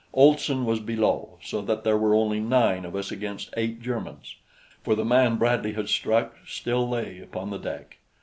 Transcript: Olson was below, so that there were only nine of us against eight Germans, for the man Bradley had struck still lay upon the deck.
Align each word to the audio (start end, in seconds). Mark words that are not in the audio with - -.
Olson 0.13 0.65
was 0.65 0.79
below, 0.79 1.37
so 1.43 1.61
that 1.61 1.83
there 1.83 1.95
were 1.95 2.15
only 2.15 2.39
nine 2.39 2.85
of 2.85 2.95
us 2.95 3.11
against 3.11 3.53
eight 3.55 3.79
Germans, 3.83 4.35
for 4.83 4.95
the 4.95 5.05
man 5.05 5.35
Bradley 5.35 5.73
had 5.73 5.89
struck 5.89 6.37
still 6.47 6.89
lay 6.89 7.19
upon 7.21 7.51
the 7.51 7.59
deck. 7.59 7.99